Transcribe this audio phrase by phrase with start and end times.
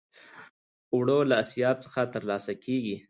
[0.93, 2.95] اوړه له آسیاب څخه ترلاسه کېږي